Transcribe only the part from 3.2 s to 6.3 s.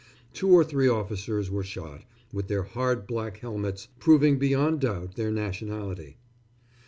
helmets, proving beyond doubt their nationality....